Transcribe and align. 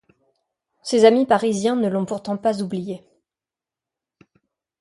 Ses 0.81 1.05
amis 1.05 1.27
parisiens 1.27 1.75
ne 1.75 1.87
l'ont 1.87 2.07
pourtant 2.07 2.35
pas 2.35 2.63
oublié. 2.63 3.03